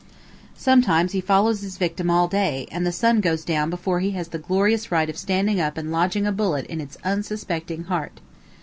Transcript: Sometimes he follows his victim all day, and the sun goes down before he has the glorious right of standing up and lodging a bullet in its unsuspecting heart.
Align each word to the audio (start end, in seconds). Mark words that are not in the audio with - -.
Sometimes 0.57 1.11
he 1.11 1.21
follows 1.21 1.61
his 1.61 1.77
victim 1.77 2.09
all 2.09 2.27
day, 2.27 2.67
and 2.71 2.87
the 2.87 2.91
sun 2.91 3.21
goes 3.21 3.45
down 3.45 3.69
before 3.69 3.99
he 3.99 4.09
has 4.17 4.29
the 4.29 4.39
glorious 4.39 4.91
right 4.91 5.07
of 5.11 5.15
standing 5.15 5.59
up 5.61 5.77
and 5.77 5.91
lodging 5.91 6.25
a 6.25 6.31
bullet 6.31 6.65
in 6.65 6.81
its 6.81 6.97
unsuspecting 7.03 7.83
heart. 7.83 8.19